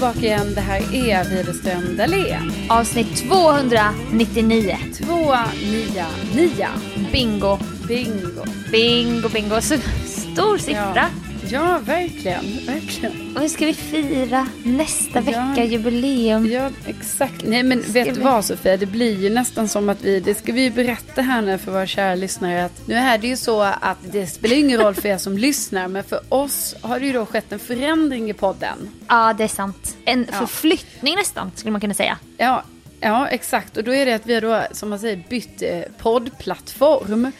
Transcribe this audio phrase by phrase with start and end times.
[0.00, 0.54] Tillbaka igen.
[0.54, 2.52] Det här är Widerström Dahlén.
[2.68, 4.76] Avsnitt 299.
[4.98, 6.66] 299.
[7.12, 7.58] Bingo.
[7.88, 8.44] Bingo.
[8.72, 9.60] Bingo, bingo.
[9.60, 10.92] Så stor siffra.
[10.96, 11.29] Ja.
[11.50, 12.44] Ja, verkligen.
[12.66, 13.36] Verkligen.
[13.36, 15.20] Och hur ska vi fira nästa Ja.
[15.20, 16.46] vecka, jubileum?
[16.46, 17.44] Ja, exakt.
[17.44, 18.76] Nej, men Ska vet du vi- vad Sofia?
[18.76, 21.72] Det blir ju nästan som att vi, det ska vi ju berätta här nu för
[21.72, 22.64] våra kära lyssnare.
[22.64, 25.88] Att nu är det ju så att det spelar ingen roll för er som lyssnar,
[25.88, 28.78] men för oss har det ju då skett en förändring i podden.
[29.08, 29.96] Ja, det är sant.
[30.04, 30.38] En Ja.
[30.38, 32.18] förflyttning nästan, skulle man kunna säga.
[32.38, 32.64] Ja,
[33.00, 33.76] ja, exakt.
[33.76, 37.32] Och då är det att vi har då, som man säger, bytt eh, poddplattform.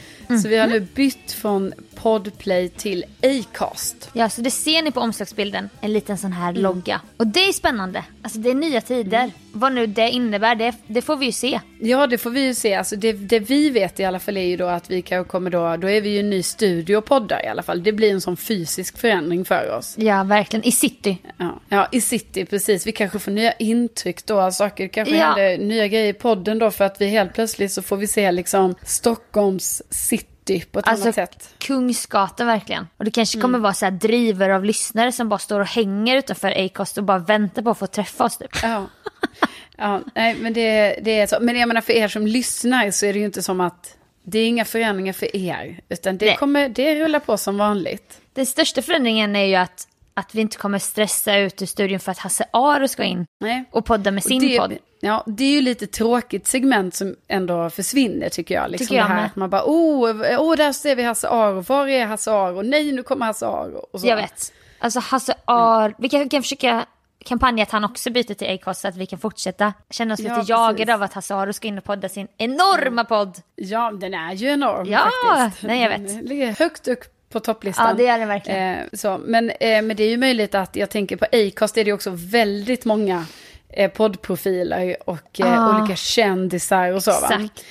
[0.43, 1.73] Så vi har nu bytt från
[2.03, 4.11] Podplay till Acast.
[4.13, 6.63] Ja, så det ser ni på omslagsbilden, en liten sån här Mm.
[6.63, 7.01] logga.
[7.17, 8.05] Och det är spännande.
[8.23, 9.31] Alltså det är nya tider.
[9.53, 11.61] Vad nu det innebär, det, det får vi ju se.
[11.81, 12.75] Ja, det får vi ju se.
[12.75, 15.51] Alltså det, det vi vet i alla fall är ju då att vi kanske kommer
[15.51, 17.83] då, då är vi ju en ny studio och poddar i alla fall.
[17.83, 19.95] Det blir en sån fysisk förändring för oss.
[19.99, 20.65] Ja, verkligen.
[20.67, 21.19] I city.
[21.39, 22.87] Ja, ja i city, precis.
[22.87, 24.89] Vi kanske får nya intryck då, saker.
[24.89, 25.25] Kanske Ja.
[25.27, 28.33] händer nya grejer i podden då för att vi helt plötsligt så får vi se
[28.33, 30.27] liksom Stockholms city
[30.59, 31.55] på ett Alltså annat sätt.
[31.59, 32.87] Kungsgatan verkligen.
[32.97, 33.43] Och det kanske Mm.
[33.43, 37.05] kommer vara så här driver av lyssnare som bara står och hänger utanför Acast och
[37.05, 38.51] bara väntar på att få träffa oss typ.
[38.63, 38.87] Ja.
[39.77, 41.37] ja, nej men det, det är så.
[41.41, 44.39] Men jag menar för er som lyssnar så är det ju inte som att det
[44.39, 45.81] är inga förändringar för er.
[45.89, 46.37] Utan det Nej.
[46.37, 48.21] kommer, det rullar på som vanligt.
[48.35, 49.89] Den största förändringen är ju att,
[50.21, 53.65] att vi inte kommer stressa ut ur studion för att Hasse Aro ska in Nej.
[53.73, 54.75] och podda med sin det, podd.
[55.01, 58.71] Ja, det är ju lite tråkigt segment som ändå försvinner tycker jag.
[58.71, 59.27] Liksom Tycker jag det här med.
[59.27, 62.63] att man bara, oh, oh, där ser vi Hasse Aro, var är Hasse Aro?
[62.63, 63.87] Nej, nu kommer Hasse Aro.
[63.93, 64.07] Och så.
[64.07, 64.53] Jag vet.
[64.79, 66.87] Alltså Hasse Aro, vi kan, kan försöka
[67.25, 70.39] kampanja att han också byter till Acast så att vi kan fortsätta känna oss Ja,
[70.39, 70.95] lite jagade precis.
[70.95, 73.37] av att Hasse Aro ska in och podda sin enorma podd.
[73.57, 75.63] Ja, den är ju enorm Ja, faktiskt.
[75.63, 76.07] nej, jag vet.
[76.09, 77.87] Den ligger högt upp på topplistan.
[77.89, 78.79] Ja, det är den verkligen.
[78.79, 81.85] Eh, så, men, eh, men det är ju möjligt att, jag tänker på Acast är
[81.85, 83.25] det också väldigt många
[83.69, 85.79] eh, poddprofiler och eh, Ah.
[85.79, 87.17] olika kändisar och så va?
[87.33, 87.65] Exakt.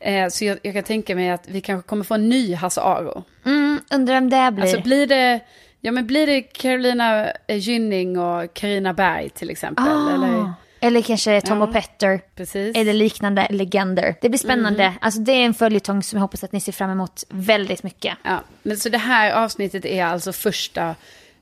[0.00, 2.80] Eh, så jag, jag kan tänka mig att vi kanske kommer få en ny Hasse
[2.80, 3.24] Aro.
[3.44, 4.62] Mm, undrar vem det blir.
[4.64, 5.40] Alltså blir det,
[5.80, 9.84] ja men blir det Carolina eh, Gynning och Karina Berg till exempel?
[9.88, 10.14] Ah.
[10.14, 10.52] Eller,
[10.82, 11.64] Eller kanske Tom Ja.
[11.64, 12.20] och Petter.
[12.36, 12.76] precis.
[12.76, 14.14] Eller liknande legender.
[14.20, 14.82] Det blir spännande.
[14.84, 14.98] Mm.
[15.00, 18.14] Alltså det är en följetong som jag hoppas att ni ser fram emot väldigt mycket.
[18.22, 20.94] Ja, men så det här avsnittet är alltså första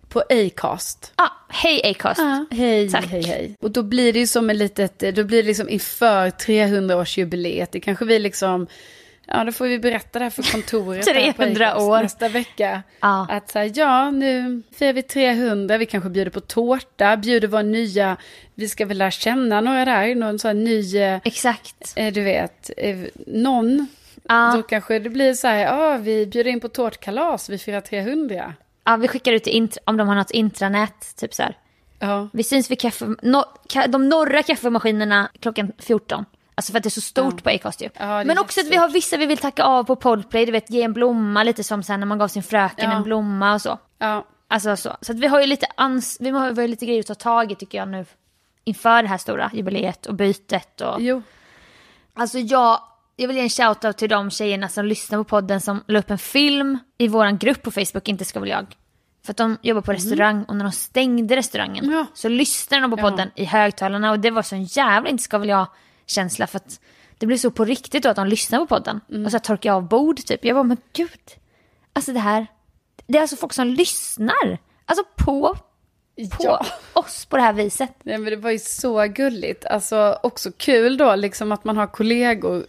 [0.09, 1.13] på Acast.
[1.15, 2.21] Ah, hej Acast.
[2.51, 3.07] hej, Tack.
[3.07, 3.57] hej, hej.
[3.61, 7.69] Och då blir det ju som en litet, då blir det liksom inför 300-årsjubileet.
[7.73, 8.67] Det kanske vi liksom,
[9.33, 11.07] Ja, då får vi berätta det här för kontoret.
[11.09, 12.03] här på 300 Acast år.
[12.03, 12.83] Nästa vecka.
[13.01, 13.27] Ja.
[13.31, 17.63] Att så här, ja, nu firar vi 300, vi kanske bjuder på tårta, bjuder våra
[17.63, 18.17] nya,
[18.55, 21.93] vi ska väl lära känna några där, någon sån ny, eh, Exakt.
[21.97, 22.97] eh, du vet, eh,
[23.27, 23.87] någon.
[24.29, 24.53] Ja.
[24.57, 28.55] Då kanske det blir så här, ja, vi bjuder in på tårtkalas, vi firar 300.
[28.85, 31.57] Ja, vi skickar ut int- om de har något intranät, typ så här.
[31.99, 36.25] Ja, Vi syns vid kaffe, no, ka, de norra kaffemaskinerna klockan 14.
[36.61, 37.41] Alltså för att det är så stort Ja.
[37.45, 37.89] på Acast ju.
[37.99, 40.71] Ja, Men också att vi har vissa vi vill tacka av på Podplay, du vet
[40.71, 42.97] ge en blomma lite som sen när man gav sin fröken Ja.
[42.97, 43.79] en blomma och så.
[43.99, 44.97] ja, Alltså så.
[45.01, 47.15] Så att vi har ju lite ans vi har vi har lite grejer att ta
[47.15, 48.07] tag i tycker jag nu.
[48.65, 50.97] Inför det här stora jubileet och bytet och...
[51.01, 51.23] jo,
[52.15, 52.81] Alltså jag,
[53.17, 56.11] jag vill ge en shoutout till de tjejerna som lyssnar på podden som la upp
[56.11, 58.67] en film i våran grupp på Facebook, Inte ska väl jag.
[59.25, 61.97] För att de jobbar på restaurang och när de stängde restaurangen Mm.
[61.97, 62.07] Ja.
[62.15, 63.03] så lyssnade de på Ja.
[63.11, 65.67] podden i högtalarna och det var så en jävla Inte ska väl jag
[66.11, 66.81] känsla för att
[67.19, 69.01] det blev så på riktigt då att de lyssnade på podden.
[69.11, 69.25] Mm.
[69.25, 70.45] Och så här torkade jag av bord typ.
[70.45, 71.21] Jag bara men gud.
[71.93, 72.47] Alltså det här.
[73.07, 74.59] Det är alltså folk som lyssnar.
[74.85, 75.55] Alltså på,
[76.17, 76.67] på Ja.
[76.93, 77.93] oss på det här viset.
[78.03, 79.65] Nej, men det var ju så gulligt.
[79.67, 82.67] Alltså också kul då, liksom att man har kollegor,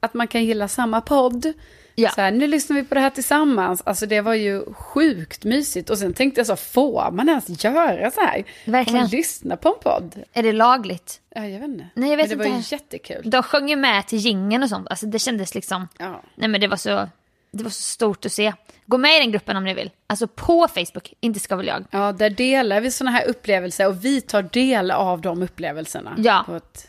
[0.00, 1.52] att man kan gilla samma podd.
[1.94, 2.10] Ja.
[2.10, 3.82] Så här, nu lyssnar vi på det här tillsammans.
[3.86, 5.90] Alltså det var ju sjukt mysigt.
[5.90, 8.44] Och sen tänkte jag så, får man ens göra så här?
[8.64, 8.84] Verkligen.
[8.84, 10.22] Får man lyssna på en podd?
[10.32, 11.20] Är det lagligt?
[11.34, 11.88] Ja, jag vet inte.
[11.94, 12.68] Nej, jag vet men det var inte.
[12.68, 13.30] ju jättekul.
[13.30, 14.88] De sjöng ju med till gingen och sånt.
[14.90, 15.88] Alltså det kändes liksom...
[15.98, 16.22] Ja.
[16.34, 17.08] Nej men det var så...
[17.50, 18.52] Det var så stort att se.
[18.86, 19.90] Gå med i den gruppen om ni vill.
[20.06, 21.84] Alltså på Facebook, inte ska väl jag.
[21.90, 26.14] Ja, där delar vi sådana här upplevelser och vi tar del av de upplevelserna.
[26.18, 26.42] Ja.
[26.46, 26.88] På ett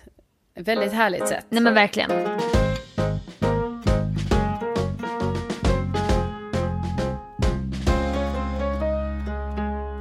[0.56, 1.46] väldigt härligt sätt.
[1.50, 2.12] Nej men verkligen.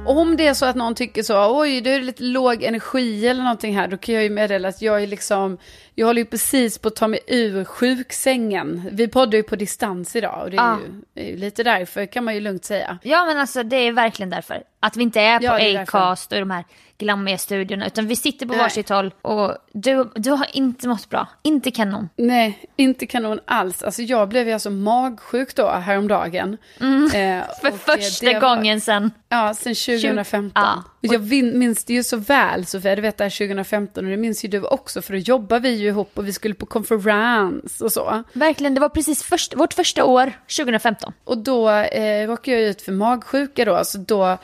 [0.07, 3.43] Om det är så att någon tycker så, oj, det är lite låg energi eller
[3.43, 5.57] någonting här, då kan jag ju meddela att jag är liksom,
[5.95, 8.89] jag håller ju precis på att ta mig ur sjuksängen.
[8.91, 10.77] Vi poddar ju på distans idag och det är, Ja.
[10.85, 12.97] ju, det är ju lite därför kan man ju lugnt säga.
[13.03, 14.63] Ja men alltså det är verkligen därför.
[14.79, 15.81] Att vi inte är på Ja.
[15.81, 16.63] Acast och de här
[16.97, 17.87] glammiga studiorna.
[17.87, 18.61] Utan vi sitter på Nej.
[18.61, 21.27] varsitt håll och du, du har inte mått bra.
[21.43, 22.09] Inte kanon.
[22.15, 23.83] Nej, inte kanon alls.
[23.83, 26.57] Alltså jag blev ju alltså magsjuk då häromdagen.
[26.79, 29.11] Eh, För eh, första var- gången sen.
[29.29, 30.51] Ja, sen 2015.
[30.55, 30.83] Ja.
[31.07, 34.17] Och jag minns det ju så väl, Sofia, du vet det här 2015, och det
[34.17, 37.81] minns ju du också, för då jobbade vi ju ihop och vi skulle på konferens
[37.81, 38.23] och så.
[38.33, 41.13] Verkligen, det var precis först, vårt första år 2015.
[41.23, 44.37] Och då eh, råkade jag ut för magsjuka då, så då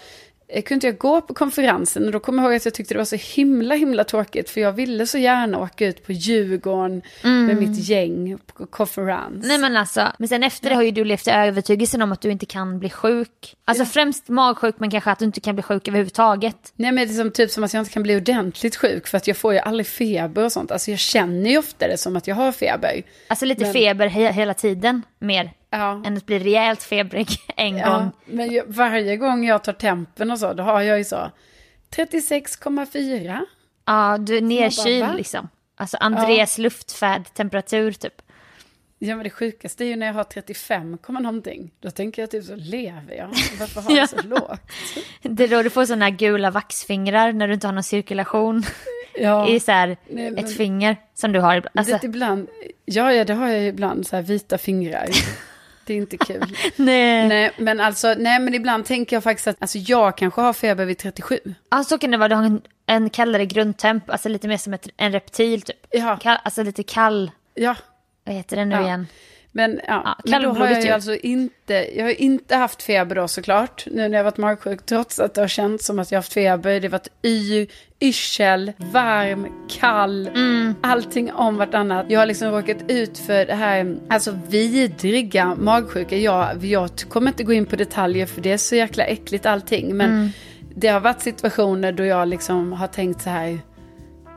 [0.52, 2.98] eh, kunde jag gå på konferensen och då kommer jag ihåg att jag tyckte det
[2.98, 7.58] var så himla himla tråkigt för jag ville så gärna åka ut på Djurgården med
[7.58, 9.46] mitt gäng på konferens.
[9.48, 12.22] Nej men alltså, men sen efter det har ju du levt i övertygelsen om att
[12.22, 13.56] du inte kan bli sjuk.
[13.66, 16.74] Alltså främst magsjuk men kanske att du inte kan bli sjuk överhuvudtaget.
[16.76, 19.18] Nej men det är som, typ som att jag inte kan bli ordentligt sjuk för
[19.18, 20.72] att jag får ju aldrig feber och sånt.
[20.72, 23.02] Alltså jag känner ju ofta det som att jag har feber.
[23.28, 26.02] Alltså lite Men- feber he- hela tiden mer Ja.
[26.06, 27.28] än att bli rejält febrig
[27.58, 28.12] en Ja, gång.
[28.26, 31.32] men jag, varje gång jag tar tempen och så, då har jag ju så
[31.96, 33.40] 36,4.
[33.86, 35.14] Ja, du är nerkyld va?
[35.14, 35.50] liksom.
[35.76, 38.22] Alltså Andreas luftfärd-temperatur typ.
[39.00, 41.72] Ja men det sjukaste är ju när jag har 35, komma någonting.
[41.80, 43.28] Då tänker jag typ så, lever jag?
[43.60, 43.98] Varför har Ja.
[43.98, 44.62] jag så lågt?
[45.22, 48.64] Det är då du får sådana här gula vaxfingrar när du inte har någon cirkulation
[49.16, 51.80] Ja, i så här Nej, men- ett finger som du har ibland.
[51.80, 52.48] Alltså, ibland,
[52.86, 55.10] ja, ja det har jag ibland, så här vita fingrar.
[55.86, 56.58] Det är inte kul.
[56.76, 57.28] nej.
[57.28, 60.86] nej, men alltså, nej men ibland tänker jag faktiskt att alltså, jag kanske har feber
[60.86, 61.40] vid 37.
[61.70, 62.30] Ja, så kan det vara.
[62.30, 65.88] Du har en, en kallare grundtemp, alltså lite mer som ett, en reptil typ.
[65.90, 66.18] Ja.
[66.22, 67.76] Kall, alltså lite kall, Ja,
[68.24, 68.82] vad heter det nu Ja.
[68.82, 69.08] igen?
[69.54, 73.16] Men, ja, Ja, men då har jag ju alltså inte, jag har inte haft feber
[73.16, 76.18] då såklart, nu när jag varit magsjuk, trots att det har känts som att jag
[76.18, 76.80] har haft feber.
[76.80, 77.68] Det har varit yr,
[78.02, 79.48] yrsel, varm,
[79.80, 80.76] kall, Mm.
[80.82, 82.06] allting om vartannat.
[82.10, 86.18] Jag har liksom råkat ut för det här, alltså vidriga magsjuka.
[86.18, 89.98] Jag, jag kommer inte gå in på detaljer för det är så jäkla äckligt allting,
[89.98, 90.30] men Mm.
[90.76, 93.60] det har varit situationer då jag liksom har tänkt så här,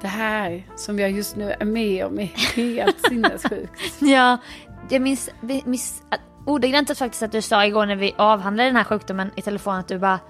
[0.03, 3.73] det här som jag just nu är med om är helt sinnessjukt.
[4.01, 4.39] Ja,
[4.89, 5.31] jag minns,
[5.65, 6.03] minns
[6.47, 9.89] ordagrant faktiskt att du sa igår när vi avhandlade den här sjukdomen i telefon att
[9.89, 10.21] du bara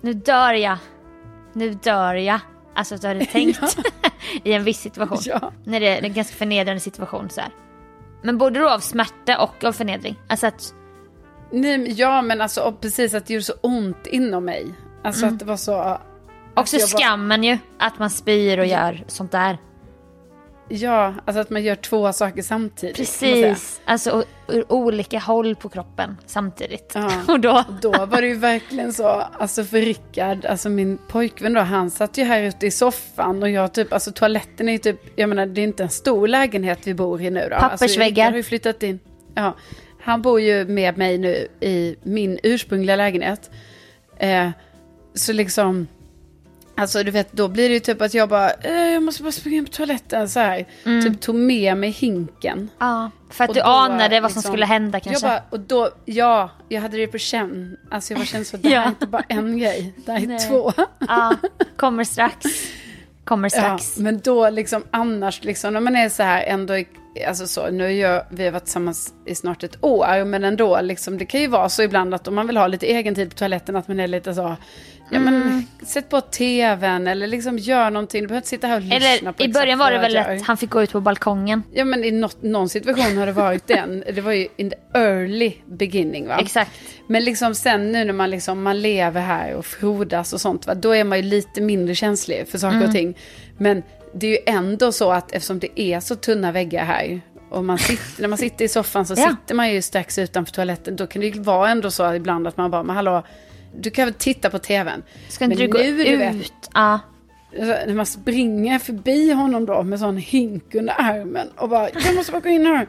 [0.00, 0.78] Nu dör jag.
[1.52, 2.40] Nu dör jag.
[2.74, 3.78] Alltså att du hade tänkt
[4.44, 5.18] i en viss situation.
[5.24, 5.52] Ja.
[5.64, 7.50] När det är en ganska förnedrande situation så här.
[8.22, 10.18] Men både då av smärta och av förnedring.
[10.28, 10.74] Alltså att,
[11.52, 14.74] Nej, ja, men alltså precis att det gjorde så ont inom mig.
[15.04, 15.98] Alltså att det var så...
[16.54, 17.58] också jag bara- skammen ju.
[17.78, 19.58] Att man spyr och gör sånt där.
[20.68, 22.96] Ja, alltså att man gör två saker samtidigt.
[22.96, 23.80] Precis.
[23.84, 26.92] Alltså ur olika håll på kroppen samtidigt.
[26.94, 27.10] Ja.
[27.32, 27.64] Och då...
[27.82, 32.18] Då var det ju verkligen så, alltså för Rickard, alltså min pojkvän då, han satt
[32.18, 35.46] ju här ute i soffan och jag typ, alltså toaletten är ju typ, jag menar
[35.46, 37.56] det är inte en stor lägenhet vi bor i nu då.
[37.56, 37.70] Pappersväggar.
[37.70, 38.98] Alltså, Rickard har ju flyttat in.
[39.34, 39.56] Ja,
[40.00, 43.50] han bor ju med mig nu i min ursprungliga lägenhet.
[44.16, 44.50] Eh,
[45.14, 45.86] så liksom,
[46.78, 49.32] alltså du vet, då blir det ju typ att jag bara, eh, jag måste bara
[49.32, 50.66] springa in på toaletten så här.
[51.02, 52.68] Typ tog med mig hinken.
[52.78, 55.26] Ja, för att Och du anade vad som liksom, skulle hända kanske.
[55.26, 57.76] Jag bara, och då, ja, jag hade det på känn.
[57.90, 58.82] Alltså jag var känns så att det här Ja.
[58.82, 60.48] är inte bara en grej, det här är Nej.
[60.48, 60.72] två.
[61.08, 61.34] Ja,
[61.76, 62.46] kommer strax.
[63.24, 63.96] Kommer Ja, strax.
[63.98, 66.88] men då liksom annars, liksom, när man är så här ändå, i-
[67.24, 71.18] alltså så, nu gör, vi har varit tillsammans i snart ett år, men ändå, liksom,
[71.18, 73.36] det kan ju vara så ibland att om man vill ha lite egen tid på
[73.36, 74.40] toaletten, att man är lite så,
[75.10, 75.24] ja Mm.
[75.40, 78.96] men sätt på tvn eller liksom gör någonting, du behöver inte sitta här och lyssna
[78.96, 81.62] Eller på i början var det väl att han fick gå ut på balkongen.
[81.72, 84.98] Ja men i något, någon situation har det varit den, det var ju in the
[84.98, 86.38] early beginning va.
[86.40, 86.70] Exakt.
[87.06, 90.74] Men liksom sen nu när man, liksom, man lever här och frodas och sånt, va,
[90.74, 92.88] då är man ju lite mindre känslig för saker Mm.
[92.88, 93.16] och ting.
[93.58, 93.82] Men
[94.14, 97.78] det är ju ändå så att eftersom det är så tunna väggar här, och man
[97.78, 99.28] sitter, när man sitter i soffan så Ja.
[99.30, 102.56] sitter man ju strax utanför toaletten, då kan det ju vara ändå så ibland att
[102.56, 103.22] man bara, men hallå,
[103.76, 105.02] du kan väl titta på tvn.
[105.28, 106.52] Ska inte men du gå nu, du vet, ut?
[106.72, 107.06] Alltså,
[107.86, 112.32] när man springer förbi honom då med sån hink under armen och bara, jag måste
[112.32, 112.88] bara gå in här.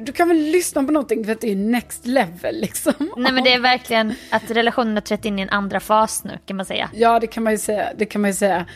[0.00, 2.92] Du kan väl lyssna på någonting för att det är next level liksom.
[3.16, 6.38] Nej men det är verkligen att relationen har trätt in i en andra fas nu
[6.46, 6.90] kan man säga.
[6.94, 7.88] Ja, det kan man ju säga.
[7.96, 8.66] Det kan man ju säga.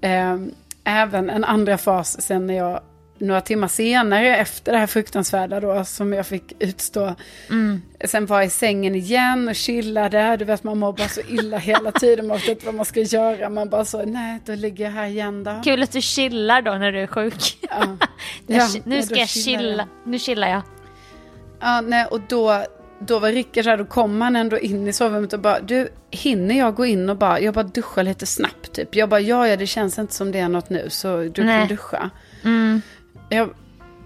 [0.00, 0.50] Ehm,
[0.86, 2.80] även en andra fas sen när jag,
[3.18, 7.14] några timmar senare efter det här fruktansvärda då som jag fick utstå.
[8.04, 10.36] Sen var jag i sängen igen och chillade.
[10.36, 12.26] Du vet man mår bara så illa hela tiden.
[12.26, 13.48] Man vet inte vad man ska göra.
[13.48, 15.60] Man bara så, nej då ligger jag här igen då.
[15.64, 17.58] Kul att du chillar då när du är sjuk.
[17.70, 17.96] Ja.
[18.46, 19.28] Ja, nu ska jag.
[19.28, 19.88] chilla.
[20.04, 20.62] Nu chillar jag.
[21.60, 22.64] Ja, nej, och då,
[22.98, 25.88] då var Rickard så här, då kom han ändå in i sovrummet och bara, du,
[26.10, 28.94] hinner jag gå in och bara, jag bara duschar lite snabbt typ.
[28.94, 31.58] Jag bara, ja, ja, det känns inte som det är något nu, så du Nej.
[31.58, 32.10] kan duscha.
[32.44, 32.82] Mm.
[33.30, 33.48] Jag,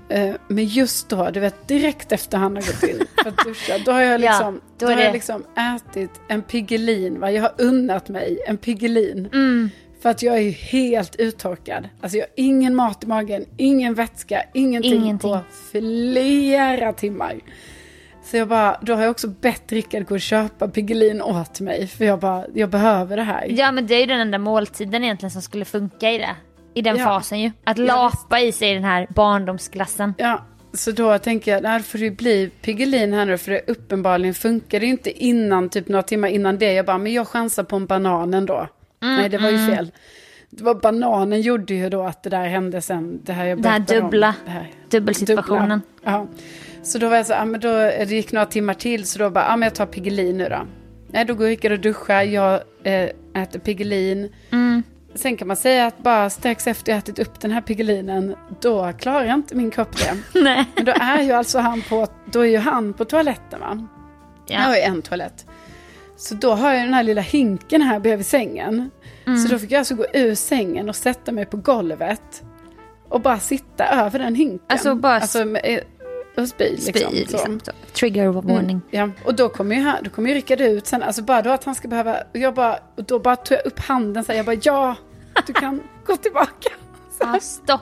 [0.08, 3.78] eh, men just då, du vet, direkt efter han har gått in för att duscha,
[3.84, 5.44] då har jag Ja, liksom, då då är har jag liksom
[5.76, 7.30] ätit en Piggelin, va?
[7.30, 9.28] jag har unnat mig en Piggelin.
[9.32, 9.70] Mm.
[10.02, 11.88] För att jag är helt uttorkad.
[12.00, 15.18] Alltså jag har ingen mat i magen, ingen vätska, ingenting, Ingenting.
[15.18, 17.34] på flera timmar.
[18.30, 21.86] Så jag bara, då har jag också bett Rickard gå och köpa Piggelin åt mig.
[21.86, 23.46] För jag bara, jag behöver det här.
[23.50, 26.36] Ja men det är ju den enda måltiden egentligen som skulle funka i det.
[26.74, 27.04] I den Ja.
[27.04, 27.50] fasen ju.
[27.64, 30.14] Att lapa i sig den här barndomsglassen.
[30.18, 33.38] Ja, så då tänker jag, då får det bli Piggelin här nu.
[33.38, 36.72] För det uppenbarligen funkar det ju inte innan, typ några timmar innan det.
[36.72, 38.68] Jag bara, men jag chansar på en banan ändå.
[39.00, 39.90] Nej, det var ju fel.
[40.50, 43.20] Det var bananen gjorde ju då att det där hände sen.
[43.24, 44.04] Det här jag Det här berättade om.
[44.06, 44.34] dubbla.
[44.44, 44.70] Det här.
[44.90, 45.68] Dubbelsituationen.
[45.96, 46.12] Dubbla.
[46.12, 46.26] Ja.
[46.82, 49.30] Så då var jag så, ja, men då, det gick några timmar till så då
[49.30, 50.66] bara, ja men jag tar Piggelin nu då.
[51.12, 53.10] Nej, då går Rickard och duschar, jag eh,
[53.42, 54.32] äter Piggelin.
[54.52, 54.82] Mm.
[55.14, 58.92] Sen kan man säga att bara strax efter jag ätit upp den här Piggelinen, då
[58.98, 60.16] klarar inte min kropp det.
[60.40, 60.64] Nej.
[60.76, 63.86] Men då är ju alltså han på, då är ju han på toaletten va?
[64.46, 64.76] Jag har Ja.
[64.76, 65.46] ju en toalett.
[66.16, 68.90] Så då har jag den här lilla hinken här bredvid sängen.
[69.26, 69.38] Mm.
[69.38, 72.42] Så då fick jag alltså gå ur sängen och sätta mig på golvet.
[73.08, 74.66] Och bara sitta över den hinken.
[74.68, 75.78] Alltså bara Alltså med, eh,
[76.46, 76.92] spy liksom.
[76.92, 77.60] Spy liksom.
[77.92, 78.80] Trigger warning.
[78.90, 81.64] Ja, och då kommer ju, då kommer ju Rickard ut sen, alltså bara då att
[81.64, 84.36] han ska behöva, och jag bara, och då bara tog jag upp handen så här,
[84.36, 84.96] jag bara ja,
[85.46, 86.70] du kan gå tillbaka.
[87.18, 87.34] Så här.
[87.34, 87.80] Ja, stopp.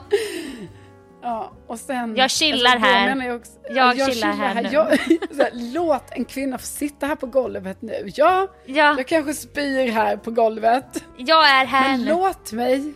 [1.21, 3.25] Ja, och sen, Jag chillar då här.
[3.25, 4.69] Jag, också, Jag chillar här nu.
[4.71, 4.85] Jag,
[5.37, 8.09] här, låt en kvinna få sitta här på golvet nu.
[8.15, 11.03] Ja, Ja, jag kanske spyr här på golvet.
[11.17, 12.09] jag är här Men nu.
[12.11, 12.93] låt mig,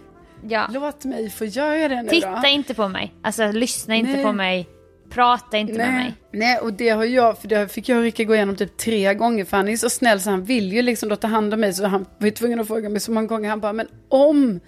[0.48, 0.68] Ja.
[0.74, 2.48] låt mig få göra det nu Titta då.
[2.48, 3.14] inte på mig.
[3.24, 4.24] Alltså lyssna inte Nej.
[4.24, 4.70] på mig.
[5.14, 6.04] Prata inte med mig.
[6.04, 8.78] Nej, nej, och det har jag, för det fick jag och Rickard gå igenom typ
[8.78, 11.54] tre gånger, för han är så snäll så han vill ju liksom då ta hand
[11.54, 13.74] om mig, så han var ju tvungen att fråga mig så många gånger, han bara,
[13.74, 14.60] men om,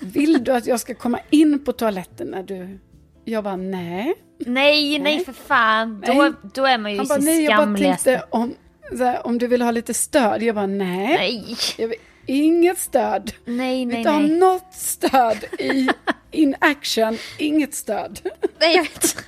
[0.00, 2.78] vill du att jag ska komma in på toaletten när du,
[3.24, 4.14] jag bara, nej.
[4.38, 5.24] Nej, nej, Nej.
[5.24, 6.02] för fan.
[6.06, 6.32] Då, Nej.
[6.54, 8.54] då är man ju Han bara, nej, jag bara tänkte om,
[8.98, 11.16] här, om du vill ha lite stöd, jag bara, nej.
[11.18, 13.32] Nej, Jag vill inget stöd.
[13.44, 13.98] nej, vill nej.
[13.98, 14.30] inte ha Nej.
[14.38, 15.88] något stöd i
[16.30, 18.20] in action, inget stöd.
[18.60, 19.24] nej jag vet.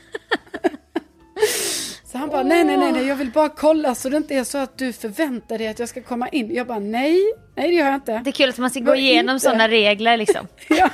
[2.15, 4.45] Så han bara, nej, nej, nej, nej, jag vill bara kolla så det inte är
[4.45, 6.55] så att du förväntar dig att jag ska komma in.
[6.55, 7.21] Jag bara, nej,
[7.57, 8.21] nej det gör jag inte.
[8.25, 10.47] Det är kul att man ska gå igenom sådana regler liksom.
[10.69, 10.91] Ja.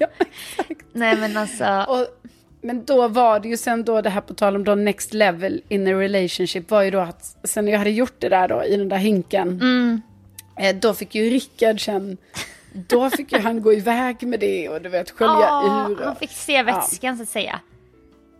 [0.00, 0.06] ja.
[0.92, 1.84] Nej men alltså.
[1.88, 2.06] Och,
[2.60, 5.62] men då var det ju sen då det här på tal om då next level
[5.68, 8.64] in a relationship var ju då att sen när jag hade gjort det där då
[8.64, 9.48] i den där hinken.
[9.48, 10.02] Mm.
[10.60, 12.16] Eh, då fick ju Rickard sen,
[12.72, 15.96] då fick ju han gå iväg med det och du vet skölja Ja, ur.
[15.96, 17.60] han Och, fick se vätskan så att säga.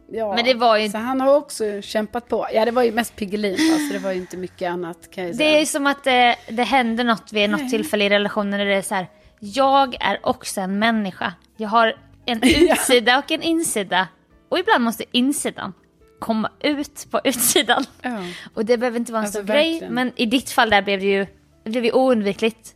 [0.09, 0.35] Ja.
[0.35, 2.47] men det var ju- Så han har också kämpat på.
[2.53, 5.25] Ja det var ju mest Piggelin va, så det var ju inte mycket annat kan
[5.25, 5.61] jag Det säga.
[5.61, 8.83] är som att det, det händer något vid något tillfälle i relationen där det är
[8.83, 9.07] så här.
[9.41, 11.33] Jag är också en människa.
[11.57, 11.97] Jag har
[12.27, 14.09] en utsida och en insida.
[14.49, 15.73] Och ibland måste insidan
[16.19, 17.85] komma ut på utsidan.
[18.03, 18.19] Ja.
[18.55, 19.95] Och det behöver inte vara en Alltså, stor grej, verkligen.
[19.95, 21.27] men i ditt fall där blev det ju,
[21.65, 22.75] det blev ju oundvikligt.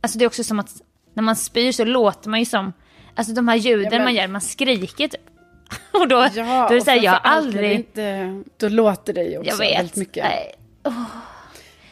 [0.00, 0.70] Alltså det är också som att
[1.14, 2.72] när man spyr så låter man ju som,
[3.14, 5.20] alltså de här ljuden Ja, men- man gör, man skriker typ.
[5.92, 9.22] Och då, Ja, då är det och såhär, jag har aldrig, Inte, då låter det
[9.24, 10.24] ju också jag vet, väldigt mycket.
[10.24, 10.54] nej.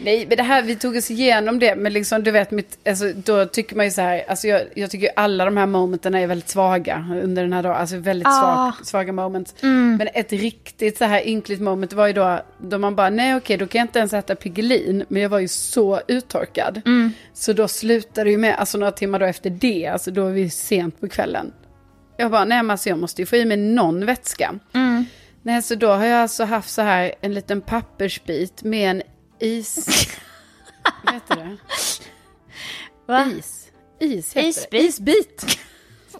[0.01, 3.13] Nej, men det här, vi tog oss igenom det, men liksom du vet, mitt, alltså,
[3.13, 6.27] då tycker man ju så här, alltså jag, jag tycker alla de här momenten är
[6.27, 8.73] väldigt svaga under den här dagen, alltså väldigt Ah.
[8.77, 9.55] svag, svaga moments.
[9.63, 9.97] Mm.
[9.97, 13.57] Men ett riktigt så här ynkligt moment var ju då, då man bara, nej okej,
[13.57, 16.83] då kan jag inte ens äta Piggelin, men jag var ju så uttorkad.
[16.87, 17.13] Mm.
[17.35, 20.31] Så då slutade det ju med, alltså några timmar då efter det, alltså då var
[20.31, 21.53] vi sent på kvällen.
[22.21, 24.59] Jag bara, nej men alltså jag måste ju få i mig någon vätska.
[24.75, 25.05] Mm.
[25.43, 29.03] Nej, så då har jag alltså haft så här en liten pappersbit med en
[29.39, 29.77] is...
[31.05, 31.57] Vad heter det?
[33.07, 33.27] Va?
[33.39, 33.71] Is.
[34.01, 34.71] Is heter Isbit?
[34.71, 34.79] det.
[34.79, 35.59] Isbit.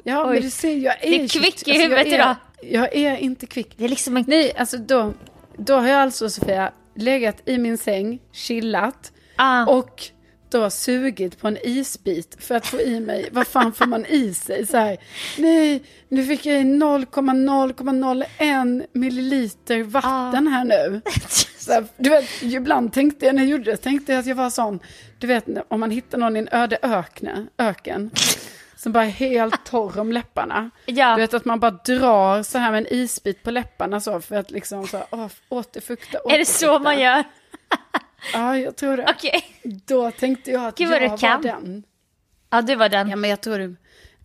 [0.03, 0.35] Ja, Oj.
[0.35, 1.11] men du ser, jag är...
[1.11, 2.37] Det är kvick i alltså, huvudet jag är, idag.
[2.63, 3.75] Jag är inte kvick.
[3.77, 4.25] Det är liksom en...
[4.27, 5.13] Nej, alltså då,
[5.57, 9.67] då har jag alltså, Sofia, legat i min säng, chillat Ah.
[9.67, 10.03] och
[10.51, 14.35] då sugit på en isbit för att få i mig, vad fan får man i
[14.35, 14.67] sig?
[14.67, 14.97] Så här,
[15.39, 21.01] nej, nu fick jag i 0,0,01 milliliter vatten här nu.
[21.69, 24.51] Här, du vet, ibland tänkte jag när jag gjorde det, tänkte jag att jag var
[24.51, 24.79] sån,
[25.19, 28.11] du vet om man hittar någon i en öde ökne, öken,
[28.77, 30.71] som bara är helt torr om läpparna.
[30.87, 31.15] Ja.
[31.15, 34.37] Du vet att man bara drar så här med en isbit på läpparna så för
[34.37, 36.79] att liksom så, åh, återfukta, Är det så återfukta.
[36.79, 37.25] man gör?
[38.33, 39.07] Ja, jag tror det.
[39.17, 39.45] Okej.
[39.87, 41.85] Då tänkte jag att Gud, jag var den.
[42.51, 43.09] Ja, du var den.
[43.11, 43.77] Ja, men jag tror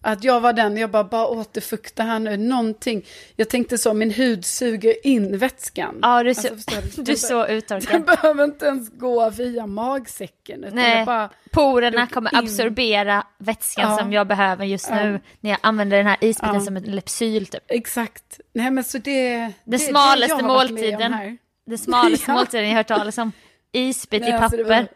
[0.01, 0.77] att jag var den.
[0.77, 2.37] Jag bara, bara återfukta här nu.
[2.37, 3.05] Någonting.
[3.35, 5.99] Jag tänkte så, min hud suger in vätskan.
[6.01, 8.05] Ja, du är så, Alltså, du är så Den uttorkad.
[8.05, 10.65] behöver inte ens gå via magsäcken.
[10.71, 12.39] Nej, det bara, porerna kommer in.
[12.39, 13.97] absorbera vätskan Ja.
[13.97, 14.95] som jag behöver just Ja.
[14.95, 16.61] nu när jag använder den här isbiten Ja.
[16.61, 17.63] som en lepsyl typ.
[17.67, 18.39] exakt.
[18.53, 19.37] Nej, men så det...
[19.37, 21.37] det- det smalaste måltiden.
[21.65, 23.31] Den smalaste måltiden jag hört talas om.
[23.73, 24.57] Isbit Nej, i alltså, papper.
[24.57, 24.87] det var-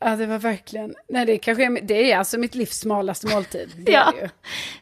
[0.00, 0.94] Ja, det var verkligen...
[1.08, 3.72] Nej, det kanske är, det är alltså mitt livs smalaste måltid.
[3.76, 4.08] Det Ja.
[4.08, 4.28] är det ju.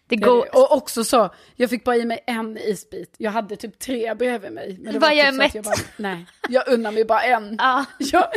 [0.06, 0.44] Det går...
[0.44, 0.50] det.
[0.50, 3.14] Och också så, jag fick bara i mig en isbit.
[3.18, 4.76] Jag hade typ tre bredvid mig.
[4.80, 5.76] Men det var jag typ att jag mätt.
[5.76, 7.56] bara, nej, jag unnar mig bara en.
[7.58, 8.32] Ja, Ja,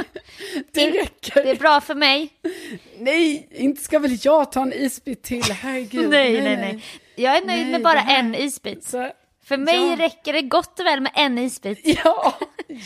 [0.72, 1.44] det räcker.
[1.44, 2.30] det är bra för mig.
[2.98, 6.10] Nej, inte ska väl jag ta en isbit till, herregud.
[6.10, 6.84] Nej, nej, nej.
[7.16, 8.84] Jag är nöjd Nej, med bara en isbit.
[8.84, 9.12] Så,
[9.46, 9.96] För mig Ja.
[10.06, 11.80] räcker det gott och väl med en isbit.
[12.04, 12.34] ja,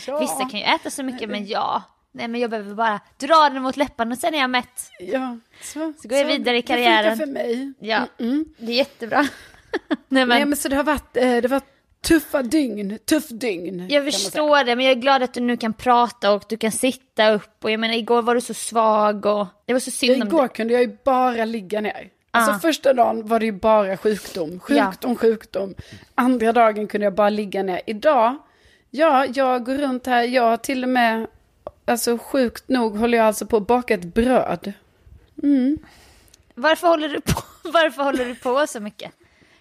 [0.06, 0.18] ja.
[0.18, 1.82] Vissa kan ju äta så mycket, men ja.
[2.12, 4.90] Nej, men jag behöver bara dra den mot läpparna och sen är jag mätt.
[5.00, 7.16] Ja, så, Så går jag vidare i Det karriären.
[7.16, 7.72] funkar för mig.
[7.80, 8.44] Ja, Mm.
[8.58, 9.20] det är jättebra.
[10.08, 11.60] Nej, men, Nej, men så det har varit, eh, det var
[12.04, 13.86] tuffa dygn, tuff dygn.
[13.90, 16.72] jag förstår det, men jag är glad att du nu kan prata och du kan
[16.72, 17.64] sitta upp.
[17.64, 20.40] Och jag menar, igår var du så svag och det var så synd Ja, igår
[20.42, 20.48] dig.
[20.48, 22.08] kunde jag ju bara ligga ner.
[22.30, 22.58] Alltså Ah.
[22.58, 25.74] första dagen var det ju bara sjukdom, sjukdom, sjukdom.
[26.14, 27.80] Andra dagen kunde jag bara ligga ner.
[27.86, 28.36] Idag,
[28.90, 31.26] ja, jag går runt här, jag har till och med,
[31.84, 34.72] alltså sjukt nog håller jag alltså på att baka ett bröd.
[36.54, 37.42] Varför håller, du på?
[37.68, 39.12] Varför håller du på så mycket?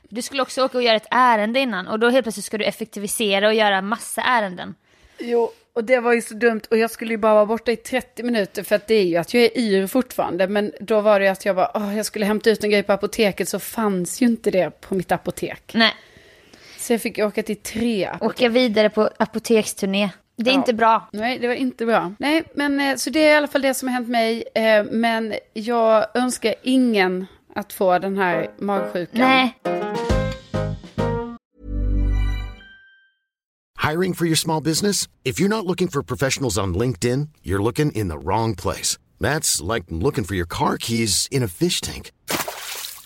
[0.09, 2.65] Du skulle också åka och göra ett ärende innan och då helt plötsligt ska du
[2.65, 4.75] effektivisera och göra massa ärenden.
[5.19, 7.75] Jo, och det var ju så dumt och jag skulle ju bara vara borta i
[7.75, 10.47] 30 minuter för att det är ju att jag är yr fortfarande.
[10.47, 12.83] Men då var det ju att jag bara, åh, jag skulle hämta ut en grej
[12.83, 15.71] på apoteket så fanns ju inte det på mitt apotek.
[15.73, 15.93] Nej,
[16.89, 18.29] Så jag fick åka till tre apotek.
[18.29, 20.09] åka vidare på apoteksturné.
[20.37, 20.59] Det är Ja.
[20.59, 21.09] inte bra.
[21.13, 22.13] Nej, det var inte bra.
[22.19, 24.43] Nej, men eh, så det är i alla fall det som har hänt mig.
[24.55, 27.25] Eh, men jag önskar ingen
[27.55, 29.19] att få den här magsjukan.
[29.21, 29.55] Nej.
[33.91, 35.07] Hiring for your small business?
[35.23, 38.99] If you're not looking for professionals on LinkedIn, you're looking in the wrong place.
[39.19, 42.11] That's like looking for your car keys in a fish tank.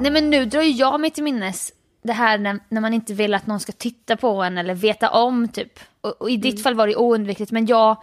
[0.00, 3.14] Nej men nu drar ju jag mig till minnes det här när, när man inte
[3.14, 5.80] vill att någon ska titta på en eller veta om typ.
[6.00, 7.96] Och, och i ditt fall var det oundvikligt men jag,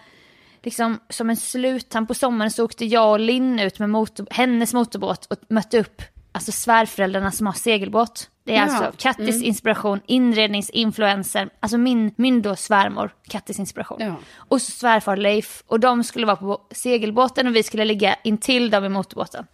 [0.62, 4.74] liksom som en sluttamp på sommaren så åkte jag och Linn ut med motor, hennes
[4.74, 6.02] motorbåt och mötte upp
[6.34, 8.30] alltså svärföräldrarna som har segelbåt.
[8.44, 9.44] Det är Ja, alltså Kattis mm.
[9.44, 13.98] inspiration, inredningsinfluencer, alltså min, min då svärmor, Kattis inspiration.
[14.02, 14.16] Ja.
[14.36, 18.70] Och så svärfar Leif och de skulle vara på segelbåten och vi skulle ligga intill
[18.70, 19.46] dem i motorbåten.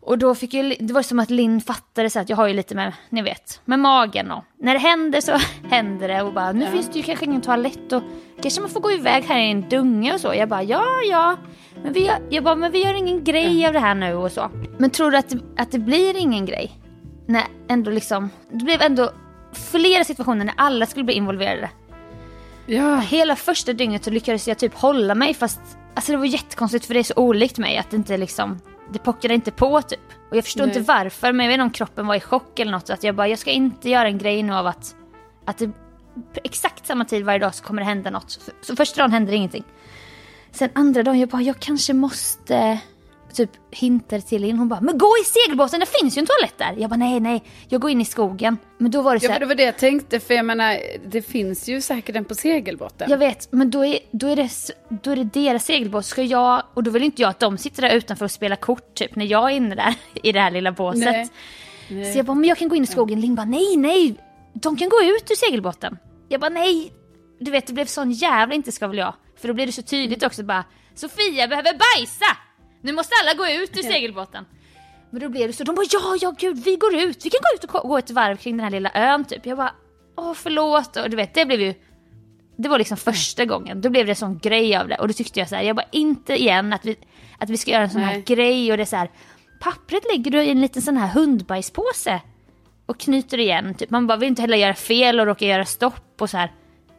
[0.00, 2.54] Och då fick ju, det var som att Linn fattade så att jag har ju
[2.54, 5.32] lite med, ni vet, med magen och när det händer så
[5.70, 8.02] händer det och bara nu finns det ju kanske ingen toalett och
[8.42, 10.34] kanske man får gå iväg här i en dunge och så.
[10.34, 11.36] Jag bara ja, ja,
[11.82, 14.32] men vi, gör, jag bara, men vi gör ingen grej av det här nu och
[14.32, 14.50] så.
[14.78, 16.72] Men tror du att det, att det blir ingen grej?
[17.26, 19.10] När ändå liksom, det blev ändå
[19.52, 21.70] flera situationer när alla skulle bli involverade.
[22.66, 22.96] Ja.
[22.96, 25.60] Hela första dygnet så lyckades jag typ hålla mig fast
[25.94, 28.60] alltså det var jättekonstigt för det är så olikt mig att det inte liksom
[28.92, 30.00] det pockade inte på typ.
[30.30, 30.76] Och jag förstår Nej.
[30.76, 32.90] inte varför men jag vet inte om kroppen var i chock eller något.
[32.90, 34.94] Att jag bara, jag ska inte göra en grej nu av att,
[35.44, 35.70] att det
[36.44, 38.30] exakt samma tid varje dag så kommer det hända något.
[38.30, 39.64] Så, så första dagen händer ingenting.
[40.50, 42.80] Sen andra dagen jag bara, jag kanske måste
[43.34, 44.58] typ hintar till in.
[44.58, 46.74] Hon bara, men gå i segelbåten, det finns ju en toalett där.
[46.78, 48.56] Jag bara, nej nej, jag går in i skogen.
[48.78, 50.44] Men då var det så Ja, här, för det var det jag tänkte, för jag
[50.44, 53.10] menar, det finns ju säkert en på segelbåten.
[53.10, 54.50] Jag vet, men då är, då är, det,
[55.02, 56.06] då är det deras segelbåt.
[56.06, 58.94] Ska jag, och då vill inte jag att de sitter där utanför och spelar kort
[58.94, 61.04] typ när jag är inne där i det här lilla båset.
[61.04, 61.28] Nej.
[61.90, 62.12] Nej.
[62.12, 63.20] Så jag bara, men jag kan gå in i skogen.
[63.20, 64.14] Linn bara, nej nej,
[64.54, 65.98] de kan gå ut ur segelbåten.
[66.28, 66.92] Jag bara, nej.
[67.40, 69.14] Du vet, det blev sån jävla inte ska väl jag.
[69.40, 70.64] För då blev det så tydligt också bara,
[70.94, 72.36] Sofia behöver bajsa!
[72.80, 74.44] Nu måste alla gå ut ur segelbåten.
[75.10, 77.40] Men då blev det så, de bara ja, ja gud, vi går ut, vi kan
[77.40, 79.46] gå ut och gå ett varv kring den här lilla ön typ.
[79.46, 79.74] Jag bara,
[80.16, 81.74] åh förlåt, och du vet, det blev ju
[82.62, 84.96] det var liksom första gången, då blev det en sån grej av det.
[84.96, 86.96] Och då tyckte jag så här, jag bara inte igen att vi,
[87.38, 88.22] att vi ska göra en sån här Nej.
[88.22, 89.10] grej och det är så här,
[89.60, 92.20] pappret lägger du i en liten sån här hundbajspåse
[92.86, 93.74] och knyter igen.
[93.74, 93.90] Typ.
[93.90, 96.52] Man bara vill inte heller göra fel och råka göra stopp och så här.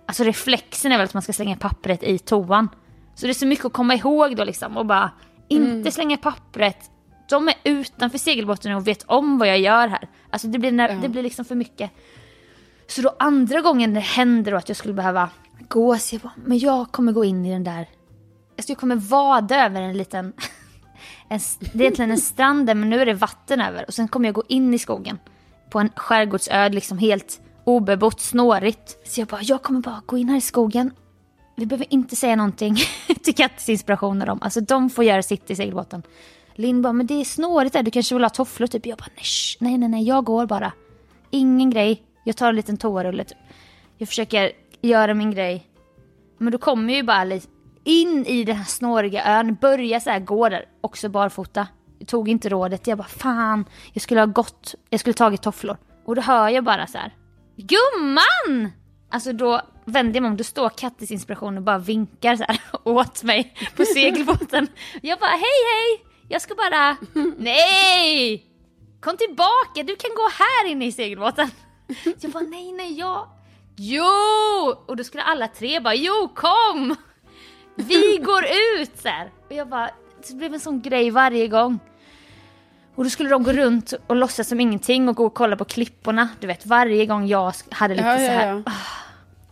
[0.06, 2.70] Alltså reflexen är väl att man ska slänga pappret i toan.
[3.16, 5.12] Så det är så mycket att komma ihåg då liksom och bara
[5.52, 6.92] inte slänga pappret.
[7.30, 10.10] De är utanför segelbåten och vet om vad jag gör här.
[10.30, 11.92] Alltså det blir, när, det blir liksom för mycket.
[12.88, 15.30] Så då andra gången det hände då att jag skulle behöva
[15.68, 17.90] gå, så jag bara, men jag kommer gå in i den där,
[18.58, 20.26] alltså jag kommer vada över en liten,
[21.30, 24.08] en, det är egentligen en strand där, men nu är det vatten över och sen
[24.08, 25.20] kommer jag gå in i skogen
[25.70, 28.98] på en skärgårdsö, liksom helt obebott, snårigt.
[29.08, 30.92] Så jag bara, jag kommer bara gå in här i skogen.
[31.56, 32.76] Vi behöver inte säga någonting
[33.24, 36.04] till Kattis inspirationer om, alltså de får göra sitt i segelbåten.
[36.56, 38.86] Linn bara, men det är snårigt där, du kanske vill ha tofflor typ.
[38.86, 39.26] Jag bara, nej,
[39.60, 40.72] nej, nej, nej, jag går bara.
[41.30, 43.38] Ingen grej, jag tar en liten toarulle typ.
[43.98, 45.68] Jag försöker göra min grej.
[46.38, 47.48] Men då kommer jag ju bara lite
[47.84, 51.68] in i den här snåriga ön, börja så här gå där, också barfota.
[52.00, 55.78] Jag tog inte rådet, jag bara fan, jag skulle ha gått, jag skulle tagit tofflor.
[56.06, 57.16] Och då hör jag bara så här,
[57.58, 58.72] gumman!
[59.12, 62.60] Alltså då vänder jag mig om, då står Kattis inspiration och bara vinkar så här
[62.84, 64.68] åt mig på segelbåten.
[65.02, 66.98] Jag bara hej hej, jag ska bara,
[67.38, 68.46] nej!
[69.02, 71.52] Kom tillbaka, du kan gå här inne i segelbåten.
[72.22, 73.28] Jag bara nej nej jag,
[73.78, 74.06] jo!
[74.88, 76.96] Och då skulle alla tre bara jo kom!
[77.76, 78.44] Vi går
[78.80, 79.32] ut så här.
[79.50, 79.90] Och jag bara,
[80.28, 81.80] det blev en sån grej varje gång.
[82.96, 85.66] Och då skulle de gå runt och låtsas som ingenting och gå och kolla på
[85.66, 86.30] klipporna.
[86.40, 88.48] Du vet varje gång jag hade lite Ja, så ja, här.
[88.48, 88.62] ja.
[88.66, 88.72] ah.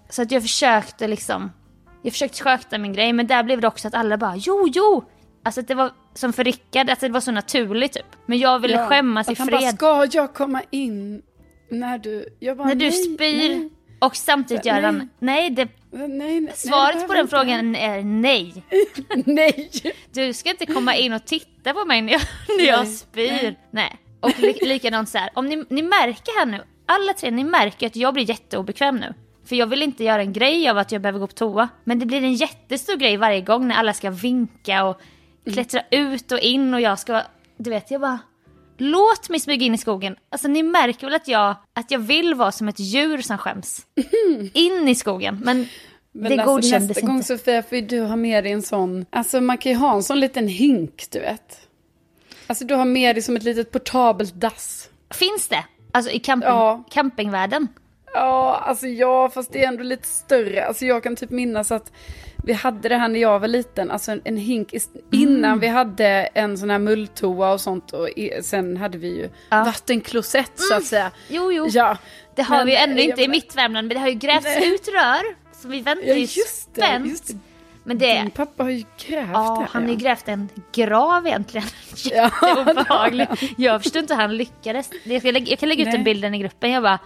[0.10, 1.52] Så att jag försökte liksom,
[2.04, 5.04] jag försökte sköta min grej men där blev det också att alla bara jo jo.
[5.44, 8.06] Alltså att det var som för Rickard, att det var så naturligt typ.
[8.26, 9.76] Men jag ville Ja, skämmas i att han bara, fred.
[9.76, 11.22] ska jag komma in
[11.70, 12.38] när du...
[12.40, 13.70] Jag bara, När du nej, spyr nej,
[14.02, 18.64] och samtidigt gör han, nej det, nej, nej, svaret på den behöver frågan är nej.
[18.96, 19.32] inte.
[19.32, 19.70] nej!
[20.12, 22.22] Du ska inte komma in och titta på mig när jag,
[22.58, 23.32] när jag spyr.
[23.32, 23.58] Nej.
[23.72, 23.98] nej.
[24.20, 27.88] Och li, likadant så här, om ni, ni märker här nu alla tre, ni märker
[27.88, 29.14] att jag blir jätteobekväm nu.
[29.50, 31.70] För jag vill inte göra en grej av att jag behöver gå på toa.
[31.84, 35.02] Men det blir en jättestor grej varje gång när alla ska vinka och
[35.54, 37.22] klättra ut och in och jag ska,
[37.58, 38.20] du vet, jag bara
[38.78, 40.16] Låt mig smyga in i skogen.
[40.30, 43.86] Alltså ni märker väl att jag, att jag vill vara som ett djur som skäms.
[44.54, 45.42] In i skogen.
[45.44, 45.68] Men,
[46.12, 47.12] Men det alltså, godkändes nästa inte.
[47.12, 50.04] gång Sofia får du ha med dig en sån, alltså man kan ju ha en
[50.04, 51.68] sån liten hink du vet.
[52.48, 54.90] Alltså du har med dig som ett litet portabelt dass.
[55.14, 55.66] Finns det?
[55.92, 56.84] Alltså i camping, Ja.
[56.92, 57.68] campingvärlden?
[58.14, 60.66] Ja, alltså ja, fast det är ändå lite större.
[60.66, 61.92] Alltså jag kan typ minnas att
[62.44, 65.60] vi hade det här när jag var liten, alltså en, en hink ist- innan Mm.
[65.60, 70.52] vi hade en sån här mulltoa och sånt och i, sen hade vi ju vattenklosett
[70.56, 71.12] så att säga.
[71.28, 71.68] Jo, jo.
[71.72, 71.98] Ja.
[72.36, 74.46] Det har Men, vi ju ännu inte i mitt Värmland, men det har ju grävts
[74.46, 74.74] Nej.
[74.74, 75.36] ut rör.
[75.62, 77.30] Så vi väntar Ja, ju spänt.
[77.84, 79.68] Men det, Din pappa har ju grävt ja, det.
[79.72, 80.00] han har ju ja.
[80.00, 81.68] grävt en grav egentligen.
[82.12, 83.28] Ja, Jätteobehaglig.
[83.58, 84.90] Jag förstår inte hur han lyckades.
[85.04, 86.72] Jag kan lägga, jag kan lägga ut den bilden i gruppen.
[86.72, 87.00] Jag bara,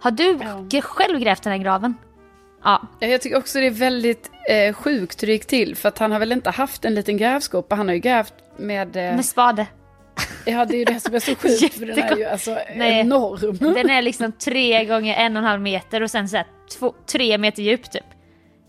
[0.00, 1.94] har du g- själv grävt den här graven?
[2.64, 2.82] Ja.
[3.00, 5.76] Ja, Jag tycker också det är väldigt eh, sjukt hur det gick till.
[5.76, 7.74] För att han har väl inte haft en liten grävskopa.
[7.74, 8.96] Han har ju grävt med...
[8.96, 9.66] Eh, Med spade.
[10.46, 11.74] ja, det är ju det som är så sjukt.
[11.74, 13.00] för den är ju alltså Nej.
[13.00, 13.56] enorm.
[13.74, 16.46] Den är liksom tre gånger en och en halv meter och sen så här
[16.78, 18.04] två, tre meter djup typ.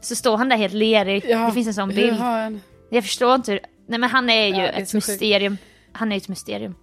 [0.01, 1.25] Så står han där helt lerig.
[1.27, 2.13] Ja, det finns en sån bild.
[2.19, 3.59] han- Jag förstår inte hur...
[3.87, 5.57] Nej men han är ju Ja, är ett mysterium.
[5.91, 6.75] Han är ju ett mysterium.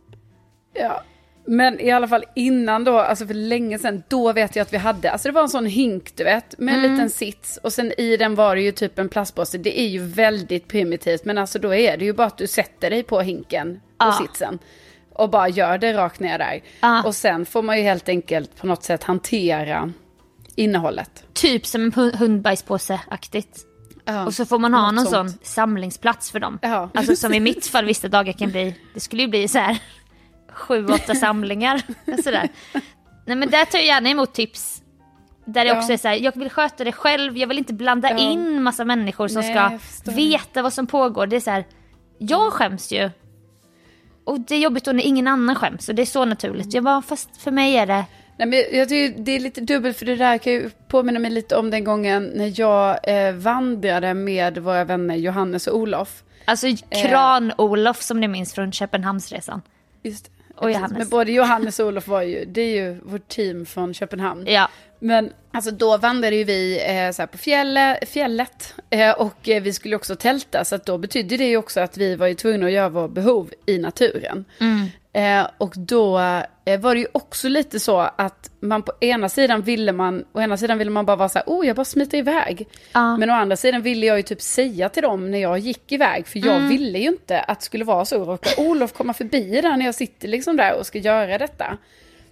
[0.75, 1.03] Ja.
[1.51, 4.77] Men i alla fall innan då, alltså för länge sedan, då vet jag att vi
[4.77, 6.93] hade, alltså det var en sån hink du vet, med en Mm.
[6.93, 9.59] liten sits och sen i den var det ju typ en plastpåse.
[9.59, 12.91] Det är ju väldigt primitivt men alltså då är det ju bara att du sätter
[12.91, 14.13] dig på hinken, på Ja.
[14.13, 14.59] sitsen.
[15.13, 16.63] Och bara gör det rakt ner där.
[16.81, 17.03] Ja.
[17.03, 19.93] Och sen får man ju helt enkelt på något sätt hantera
[20.55, 21.25] innehållet.
[21.33, 23.65] Typ som en hu- hundbajspåse-aktigt.
[24.05, 25.31] Ja, Och så får man ha någon sånt.
[25.31, 26.59] sån samlingsplats för dem.
[26.63, 26.91] Ja.
[26.95, 29.79] Alltså som i mitt fall vissa dagar kan bli, det skulle ju bli så här
[30.59, 31.83] sju, åtta samlingar.
[32.25, 32.49] Sådär.
[33.27, 34.83] Nej men där tar jag gärna emot tips.
[35.45, 35.79] Där det Ja.
[35.79, 38.19] också är så här, jag vill sköta det själv, jag vill inte blanda Ja.
[38.19, 41.27] in massa människor som Nej, ska veta vad som pågår.
[41.27, 41.65] Det är så här,
[42.19, 43.11] jag skäms ju.
[44.25, 46.75] Och det är jobbigt då när ingen annan skäms och det är så naturligt.
[46.75, 48.05] Jag bara, fast för mig är det,
[48.39, 51.31] Nej, men jag tycker det är lite dubbelt för det där kan ju påminna mig
[51.31, 56.23] lite om den gången när jag eh, vandrade med våra vänner Johannes och Olof.
[56.45, 56.77] alltså Eh.
[57.07, 59.63] kran-Olof som ni minns från Köpenhamnsresan.
[60.03, 60.31] Just.
[60.59, 60.99] Och Johannes.
[60.99, 64.47] Men både Johannes och Olof var ju, det är ju vårt team från Köpenhamn.
[64.47, 64.69] Ja.
[64.99, 69.73] Men alltså då vandrade ju vi eh, så på fjälle, fjället eh, och eh, vi
[69.73, 72.67] skulle också tälta så att då betydde det ju också att vi var ju tvungna
[72.67, 74.45] att göra vår behov i naturen.
[75.19, 76.19] Eh, och då
[76.65, 80.41] eh, var det ju också lite så att man på ena sidan ville man, å
[80.41, 82.69] ena sidan ville man bara vara så här, oh jag bara smiter iväg.
[82.93, 83.17] Ja.
[83.17, 86.27] Men å andra sidan ville jag ju typ säga till dem när jag gick iväg,
[86.27, 86.69] för jag Mm.
[86.69, 88.25] ville ju inte att det skulle vara så.
[88.25, 91.77] Råkar Olof komma förbi där när jag sitter liksom där och ska göra detta.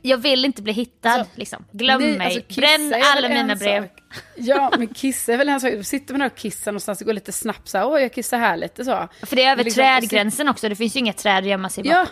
[0.03, 1.65] Jag vill inte bli hittad liksom.
[1.73, 2.27] Glöm Nej, mig.
[2.47, 3.83] alltså, Bränn alla mina brev.
[3.83, 3.91] sak.
[4.37, 5.73] Ja, men kissa är väl en sak.
[5.77, 8.39] Då sitter där och kissar någonstans, det går lite snabbt så här, åh jag kissar
[8.39, 9.09] här lite så.
[9.27, 11.85] För det är över liksom- trädgränsen också, det finns ju inga träd att gömma sig
[11.85, 11.99] bakom.
[11.99, 12.07] Ja,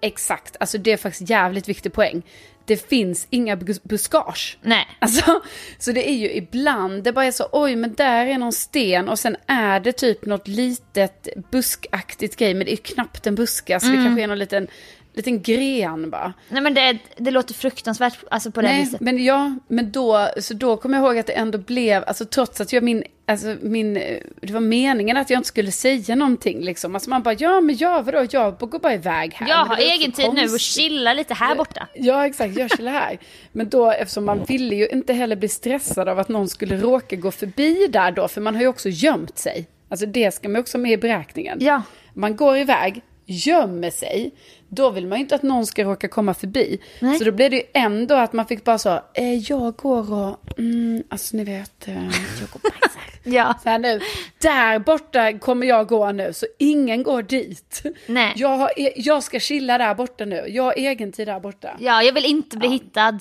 [0.00, 0.56] exakt.
[0.60, 2.22] Alltså det är faktiskt jävligt viktig poäng.
[2.64, 4.58] Det finns inga bus- buskage.
[4.62, 4.86] Nej.
[4.98, 5.42] Alltså,
[5.78, 9.08] så det är ju ibland, det bara är så, oj men där är någon sten
[9.08, 13.80] och sen är det typ något litet buskaktigt grej, men det är knappt en buske,
[13.80, 14.04] så det Mm.
[14.04, 14.66] kanske är någon liten,
[15.14, 16.32] liten gren bara.
[16.48, 19.00] Nej men det, det låter fruktansvärt alltså på det Nej, viset.
[19.00, 22.60] men ja, men då, så då kommer jag ihåg att det ändå blev, alltså trots
[22.60, 23.94] att jag min, alltså min,
[24.40, 26.94] det var meningen att jag inte skulle säga någonting liksom.
[26.94, 29.48] Alltså man bara, ja men ja vadå, jag går bara iväg här.
[29.48, 30.60] Jag har egen tid nu och konstigt.
[30.60, 31.88] chilla lite här borta.
[31.94, 33.18] Ja exakt, jag chillar här.
[33.52, 37.16] Men då eftersom man ville ju inte heller bli stressad av att någon skulle råka
[37.16, 39.66] gå förbi där då, för man har ju också gömt sig.
[39.88, 41.58] Alltså det ska man också med i beräkningen.
[41.60, 41.82] Ja.
[42.14, 44.30] Man går iväg, gömmer sig,
[44.68, 46.78] då vill man ju inte att någon ska råka komma förbi.
[47.00, 47.18] Nej.
[47.18, 50.58] Så då blev det ju ändå att man fick bara så, eh, jag går och,
[50.58, 53.00] mm, alltså ni vet, eh, jag går och bajsar.
[53.24, 53.54] Ja.
[53.62, 54.00] Så här nu,
[54.42, 57.82] där borta kommer jag gå nu, så ingen går dit.
[58.06, 58.32] Nej.
[58.36, 61.76] Jag, har, e- jag ska chilla där borta nu, jag har egen tid där borta.
[61.80, 63.18] Ja, jag vill inte bli hittad.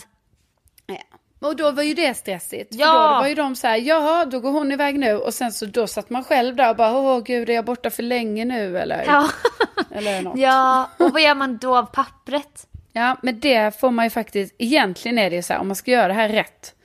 [1.39, 2.75] Och då var ju det stressigt.
[2.75, 2.85] Ja.
[2.85, 5.13] För då, då var ju de så här, jaha, då går hon iväg nu.
[5.15, 7.89] Och sen så då satt man själv där och bara, åh gud, är jag borta
[7.89, 9.03] för länge nu eller?
[9.07, 9.29] Ja.
[9.91, 10.39] Eller något.
[10.39, 12.67] ja, och vad gör man då av pappret?
[12.93, 15.75] Ja, men det får man ju faktiskt, egentligen är det ju så här, om man
[15.75, 16.75] ska göra det här rätt.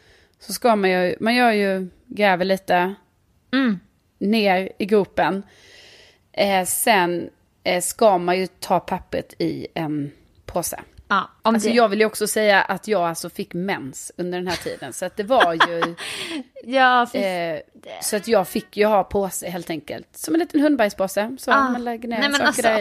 [0.41, 2.95] Så ska man ju, man gör ju, gräver lite
[3.53, 3.81] Mm.
[4.19, 5.43] ner i gropen.
[6.33, 7.31] Eh, sen
[7.65, 10.11] eh, ska man ju ta pappret i en
[10.47, 10.81] påse.
[11.09, 11.75] Ja, om Alltså det.
[11.75, 14.93] jag vill ju också säga att jag alltså fick mens under den här tiden.
[14.93, 15.95] Så att det var ju...
[16.67, 17.61] Ja, fy- Eh,
[18.03, 20.09] så att jag fick ju ha påse helt enkelt.
[20.17, 21.37] Som en liten hundbajspåse.
[21.39, 21.61] Så Ah.
[21.71, 22.79] man lägger ner Nej, men saker alltså, där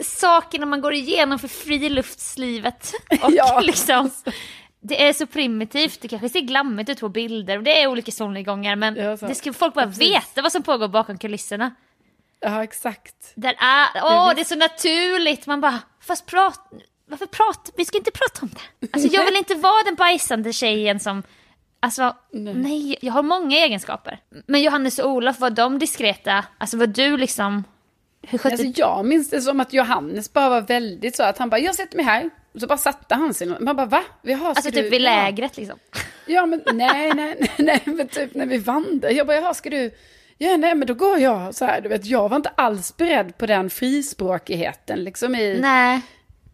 [0.00, 0.04] i.
[0.04, 2.92] Sakerna man går igenom för friluftslivet.
[3.22, 3.60] Och Ja.
[3.60, 4.10] liksom
[4.82, 8.12] det är så primitivt, det kanske ser glammigt ut på bilder och det är olika
[8.12, 10.02] solnedgångar men Ja, det ska folk bara Precis.
[10.02, 11.74] veta vad som pågår bakom kulisserna.
[12.40, 13.32] Ja, exakt.
[13.34, 16.60] Där är, åh det är så naturligt, man bara, fast prat,
[17.10, 18.88] varför prata, vi ska inte prata om det.
[18.92, 21.22] Alltså jag vill inte vara den bajsande tjejen som,
[21.80, 22.98] alltså nej.
[23.00, 24.20] jag har många egenskaper.
[24.46, 26.44] Men Johannes och Olof, var de diskreta?
[26.58, 27.64] Alltså var du liksom,
[28.22, 31.50] hur skötte Alltså, jag minns det som att Johannes bara var väldigt så att han
[31.50, 32.30] bara, jag sätter mig här.
[32.54, 33.46] Och så bara satte han sig.
[33.60, 34.02] Man bara, va?
[34.22, 34.82] Jaha, ska Alltså du...
[34.82, 35.04] typ vid ja.
[35.04, 35.78] lägret liksom.
[36.26, 39.14] Ja, men nej, nej, nej, nej, men typ när vi vandrade.
[39.14, 39.90] Jag bara, jaha, ska du...
[40.38, 41.80] Ja, nej, men då går jag så här.
[41.80, 46.00] Du vet, jag var inte alls beredd på den frispråkigheten liksom i Nej,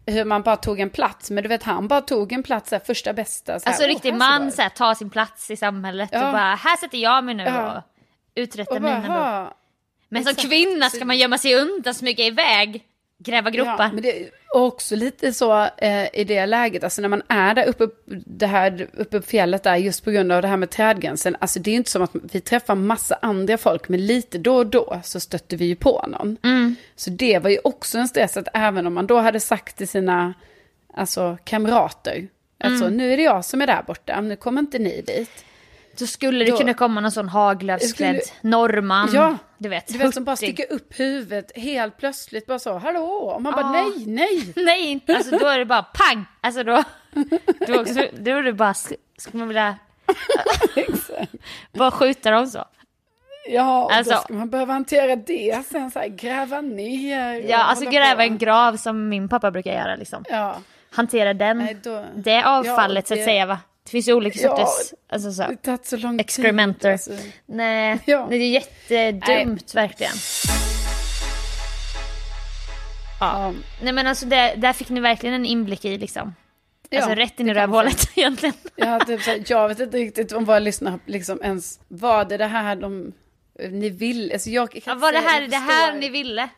[0.07, 1.31] hur man bara tog en plats.
[1.31, 3.59] Men du vet, han bara tog en plats, här, första bästa.
[3.59, 6.25] Så här, alltså "Åh, riktig man så här, tar sin plats i samhället Ja.
[6.27, 7.77] och bara, här sätter jag mig nu Ja.
[7.77, 7.83] och
[8.35, 9.17] uträttar mina behov.
[9.17, 9.53] "Ha."
[10.09, 10.47] Men som exakt.
[10.49, 12.83] kvinna ska man gömma sig undan, smyga iväg,
[13.19, 13.83] gräva gropar.
[13.83, 17.53] Ja, men det är också lite så eh, i det läget, alltså när man är
[17.53, 17.87] där uppe,
[18.25, 21.59] det här, uppe på fjället där just på grund av det här med trädgränsen, alltså
[21.59, 24.99] det är inte som att vi träffar massa andra folk, men lite då och då
[25.03, 26.37] så stötte vi ju på någon.
[26.43, 26.75] Mm.
[26.95, 29.87] Så det var ju också en stress att även om man då hade sagt till
[29.87, 30.33] sina
[30.93, 32.27] alltså, kamrater,
[32.63, 32.97] alltså Mm.
[32.97, 35.45] nu är det jag som är där borta, nu kommer inte ni dit.
[35.99, 39.09] Då skulle det Då- kunna komma någon sån haglöfsklädd Skulle- norrman.
[39.13, 39.87] Ja, du vet.
[39.87, 43.61] Du vet som bara sticker upp huvudet helt plötsligt, bara så, hallå, och man bara
[43.61, 43.71] Ja.
[43.71, 44.53] nej, nej.
[44.65, 46.25] Nej, inte- alltså då är det bara pang!
[46.41, 46.83] Alltså då,
[47.67, 48.97] då, också, då är det bara, ska
[49.31, 49.75] man vilja
[51.73, 52.65] bara skjuta dem så.
[53.49, 57.49] Ja, och Alltså- då ska man behöva hantera det sen så här, gräva ner.
[57.49, 58.21] Ja, alltså gräva på.
[58.21, 60.23] en grav som min pappa brukar göra liksom.
[60.29, 60.57] Ja,
[60.91, 62.05] Hantera den, nej då.
[62.15, 63.59] det avfallet Ja, så att det- säga va.
[63.87, 65.41] Det finns ju olika Ja, sorters, alltså så.
[65.43, 66.97] Det tagit så lång Experimenter.
[66.97, 67.13] tid.
[67.13, 67.29] Alltså.
[67.45, 68.27] Nej, Ja.
[68.29, 70.13] det är jättedumt verkligen.
[73.19, 73.53] Ja.
[73.81, 76.35] Nej men alltså det, där fick ni verkligen en inblick i liksom.
[76.89, 78.55] Ja, alltså rätt in i rövhålet egentligen.
[78.75, 82.37] Ja, typ så här, jag vet inte riktigt om våra lyssnare liksom ens, var det
[82.37, 83.13] det här de,
[83.71, 86.49] ni vill, alltså jag kan Ja, var det här det här ni ville?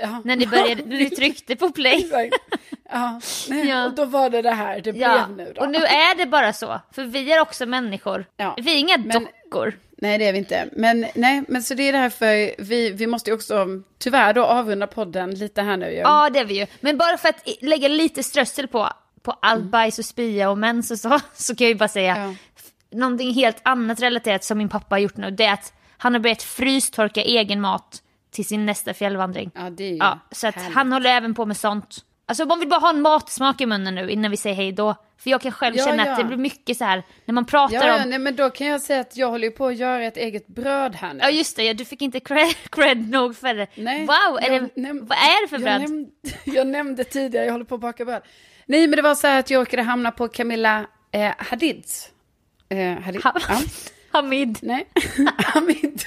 [0.00, 0.22] Ja.
[0.24, 2.10] När ni började, när ni tryckte på play?
[2.90, 3.20] Ja,
[3.68, 3.84] Ja.
[3.86, 5.60] och då var det det här det Ja, blev nu då.
[5.60, 6.80] och nu är det bara så.
[6.92, 8.24] För vi är också människor.
[8.36, 9.72] Ja, Vi är inga men- dockor.
[10.00, 10.68] Nej, det är vi inte.
[10.72, 13.66] Men, nej, men så det är därför vi, vi måste ju också
[13.98, 15.96] tyvärr då avrunda podden lite här nu ju.
[15.98, 16.66] Ja, det är vi ju.
[16.80, 18.88] Men bara för att lägga lite strössel på,
[19.22, 22.16] på allt bajs och spya och mens och så, så kan jag ju bara säga
[22.16, 22.30] Mm.
[22.90, 22.98] Ja.
[22.98, 25.30] någonting helt annat relaterat som min pappa har gjort nu.
[25.30, 29.50] Det är att han har börjat frystorka egen mat till sin nästa fjällvandring.
[29.54, 30.74] Ja, det är ju Ja, så att härligt.
[30.74, 32.04] han håller även på med sånt.
[32.26, 34.94] Alltså man vill bara ha en matsmak i munnen nu innan vi säger hej då.
[35.18, 36.12] För jag kan själv Ja, känna ja.
[36.12, 38.10] att det blir mycket så här när man pratar Ja, ja om...
[38.10, 40.94] nej, men då kan jag säga att jag håller på att göra ett eget bröd
[40.94, 41.20] här nu.
[41.22, 43.66] Ja just det, ja, du fick inte cred, cred nog för det.
[43.74, 45.80] Nej, wow, är jag det, näm- vad är det för jag bröd?
[45.80, 46.10] Nämnde,
[46.44, 48.22] jag nämnde tidigare, jag håller på att baka bröd.
[48.66, 52.10] Nej, men det var så här att jag råkade hamna på Camilla eh, Hadids.
[52.68, 53.58] Eh, Hadid, Ha- ja.
[54.12, 54.58] Hamid.
[54.62, 54.86] Nej,
[55.38, 56.02] Hamid.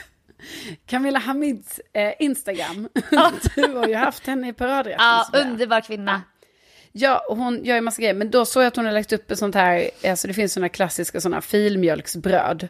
[0.85, 2.89] Camilla Hamids eh, Instagram.
[3.55, 4.99] du har ju haft henne i paradrätten.
[5.05, 6.21] Ja, underbar kvinna.
[6.91, 8.13] Ja, och hon gör ju massa grejer.
[8.13, 10.53] Men då såg jag att hon har lagt upp ett sånt här, alltså det finns
[10.53, 12.67] såna klassiska såna filmjölksbröd.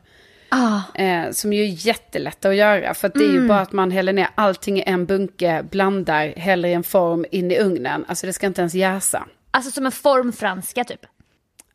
[0.50, 0.80] Ah.
[1.02, 2.94] Eh, som ju är jättelätta att göra.
[2.94, 3.42] För att det är Mm.
[3.42, 7.26] ju bara att man häller ner allting i en bunke, blandar, häller i en form
[7.32, 8.06] in i ugnen.
[8.08, 9.28] Alltså det ska inte ens jäsa.
[9.52, 11.06] Alltså som en formfranska typ.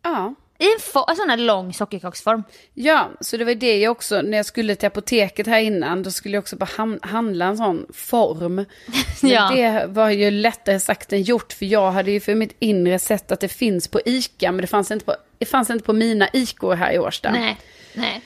[0.02, 0.34] Ja.
[0.58, 2.42] I en, en sån här lång sockerkaksform.
[2.74, 6.10] Ja, så det var det jag också, när jag skulle till apoteket här innan, då
[6.10, 8.64] skulle jag också bara ham- handla en sån form.
[9.22, 9.50] Ja.
[9.54, 13.32] det var ju lättare sagt än gjort, för jag hade ju för mitt inre sett
[13.32, 16.28] att det finns på ICA, men det fanns inte på, det fanns inte på mina
[16.32, 17.30] ICor här i Årsta.
[17.30, 17.56] Nej,
[17.94, 18.22] nej.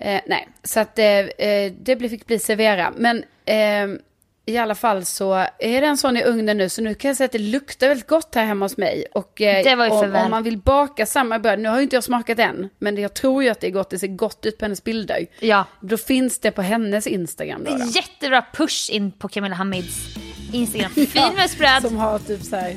[0.00, 2.92] Eh, nej, så att eh, eh, det fick bli servera.
[2.96, 3.98] Men eh,
[4.48, 7.16] i alla fall så är det en sån i ugnen nu, så nu kan jag
[7.16, 9.04] säga att det luktar väldigt gott här hemma hos mig.
[9.14, 12.38] Och eh, om, om man vill baka samma bröd, nu har ju inte jag smakat
[12.38, 14.84] än, men jag tror ju att det är gott, det ser gott ut på hennes
[14.84, 15.26] bilder.
[15.40, 15.64] Ja.
[15.80, 17.76] Då finns det på hennes Instagram då.
[17.76, 17.84] då.
[17.84, 19.96] Jättebra push in på Camilla Hamids
[20.52, 20.90] Instagram.
[20.94, 21.82] Filmösbröd.
[21.82, 22.76] Som har typ så här,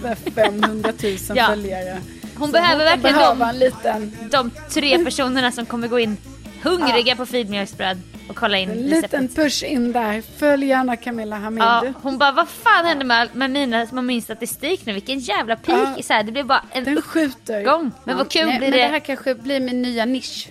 [0.00, 1.46] så här 500 000 Ja.
[1.46, 1.98] följare.
[2.36, 6.16] Hon Så behöver kan verkligen de- en liten, De tre personerna som kommer gå in
[6.62, 10.22] hungriga på filmjölksbröd och kolla in en liten push in där.
[10.38, 11.62] Följ gärna Camilla Hamid.
[11.62, 14.92] Ja, hon bara, vad fan hände med, med, mina, med min statistik nu?
[14.92, 15.88] Vilken jävla peak.
[15.98, 16.02] Ja.
[16.02, 17.60] Så här, det blev bara en Den skjuter.
[17.60, 17.92] uppgång.
[18.04, 18.84] Men vad kul nej, blir men det.
[18.84, 20.48] det här kanske blir min nya nisch.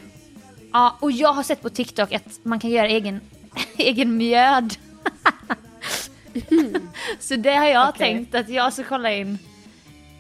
[0.74, 3.22] Ja, och jag har sett på TikTok att man kan göra egen,
[3.78, 4.76] egen mjöd.
[7.20, 8.00] så det har jag Okej.
[8.14, 9.40] tänkt att jag ska kolla in.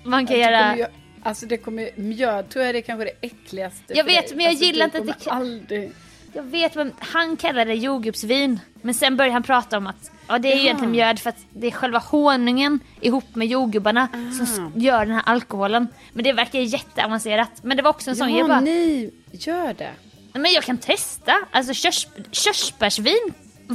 [0.04, 0.78] Man kan göra...
[1.24, 4.50] Alltså det kommer, mjöd tror jag det är kanske det äckligaste Jag vet, men jag
[4.50, 5.92] alltså, gillar inte att det- aldrig...
[6.34, 8.60] Jag vet, men han kallar det jordgubbsvin.
[8.82, 11.38] Men sen började han prata om att ja, det är ju egentligen mjöd för att
[11.50, 15.88] det är själva honungen ihop med jordgubbarna som s- gör den här alkoholen.
[16.14, 17.52] Men det verkar jätteavancerat.
[17.64, 19.92] Men det var också en sån, Ja, jag bara, ni gör det.
[20.34, 21.34] men jag kan testa.
[21.52, 23.34] Alltså körs, körsbärsvin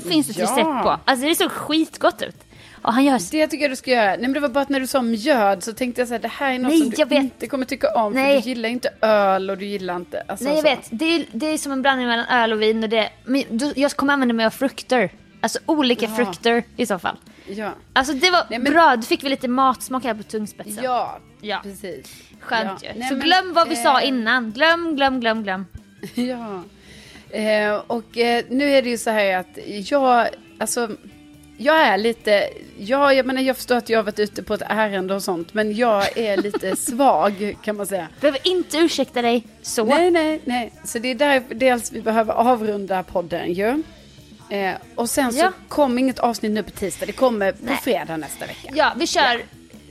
[0.09, 0.45] finns det ett Ja.
[0.45, 0.99] recept på.
[1.05, 2.37] Alltså det såg skitgott ut.
[2.87, 4.11] Och han gör Det tycker jag du ska göra.
[4.11, 6.19] Nej men det var bara att när du sa mjöd så tänkte jag så här,
[6.21, 7.13] det här är något Nej, som du vet.
[7.23, 8.13] inte kommer tycka om.
[8.13, 8.37] Nej.
[8.37, 10.23] För du gillar inte öl och du gillar inte...
[10.29, 10.69] Alltså, Nej jag så.
[10.71, 13.45] vet, det är, det är som en blandning mellan öl och vin och det, men
[13.77, 15.11] jag kommer använda mig av frukter.
[15.41, 16.17] Alltså olika Jaha.
[16.17, 17.17] frukter i så fall.
[17.47, 17.71] Ja.
[17.93, 20.85] Alltså det var Nej, men- bra, då fick vi lite matsmak här på tungspetsen.
[20.85, 21.61] Ja, Ja.
[21.63, 22.13] precis.
[22.41, 22.89] Skönt Ja.
[22.93, 22.99] ju.
[22.99, 24.51] Nej, Så men, glöm vad vi sa eh, innan.
[24.53, 25.67] Glöm, glöm, glöm, glöm.
[26.15, 26.63] Ja.
[27.39, 29.59] Eh, och eh, nu är det ju så här att
[29.91, 30.29] jag,
[30.59, 30.89] alltså,
[31.59, 32.49] jag är lite,
[32.79, 35.55] ja, jag menar jag förstår att jag har varit ute på ett ärende och sånt,
[35.55, 38.09] men jag är lite svag kan man säga.
[38.21, 39.85] Behöver inte ursäkta dig så.
[39.85, 40.73] Nej, nej, nej.
[40.85, 43.83] Så det är där dels vi behöver avrunda podden ju.
[44.51, 45.53] Eh, och sen så Ja.
[45.69, 47.77] kommer inget avsnitt nu på tisdag, det kommer på Nej.
[47.83, 48.73] fredag nästa vecka.
[48.75, 49.43] Ja, vi kör.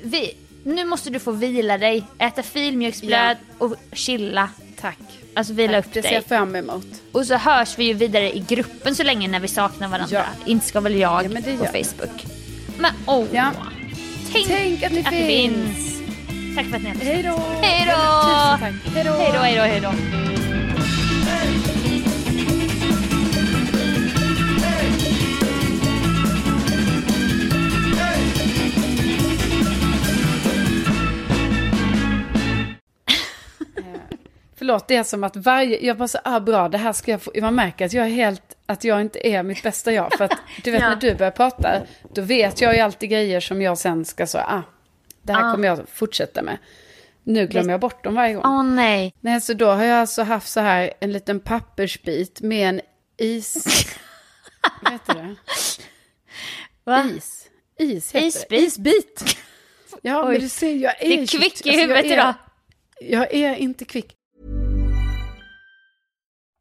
[0.04, 4.50] Vi, nu måste du få vila dig, äta filmjölksbröd och chilla.
[4.82, 4.98] Tack.
[5.36, 6.14] Alltså vila upp det ser dig.
[6.14, 6.86] jag fram emot.
[7.12, 10.16] Och så hörs vi ju vidare i gruppen så länge när vi saknar varandra.
[10.18, 10.24] Ja.
[10.46, 11.66] Inte ska väl jag Ja, men det på.
[11.66, 12.26] Facebook.
[12.78, 13.52] Men åh, Ja.
[14.34, 16.02] tänk, Tänk att det finns.
[16.56, 17.42] Tack för att ni har Hej då!
[17.62, 18.24] Hej då!
[18.24, 18.96] Tusen tack.
[18.96, 19.12] Hej då!
[19.12, 20.45] Hej då, hej då, hej då.
[34.66, 37.22] Förlåt, det är som att varje, jag bara så, ah bra, det här ska jag
[37.22, 40.14] få, man märker att jag är helt, att jag inte är mitt bästa jag.
[40.18, 40.32] För att
[40.64, 40.90] du vet Ja.
[40.90, 41.82] när du börjar prata,
[42.14, 44.62] då vet jag ju alltid grejer som jag sen ska så, ah,
[45.22, 45.52] det här Ah.
[45.52, 46.58] kommer jag fortsätta med.
[47.24, 48.44] Nu glömmer jag bort dem varje gång.
[48.46, 49.14] Åh nej.
[49.20, 52.82] Nej, så då har jag alltså haft så här en liten pappersbit med en
[53.18, 53.66] is...
[54.82, 55.36] Vad heter det?
[56.84, 57.04] Va?
[57.18, 57.48] Is.
[57.80, 58.50] Is heter Isbit?
[58.50, 58.56] det.
[58.58, 59.38] Isbit.
[60.02, 60.32] Ja, Oj.
[60.32, 61.08] men du ser, jag är...
[61.10, 62.34] Det är kvick i alltså, huvudet är- idag.
[63.02, 64.14] Jag är inte kvick.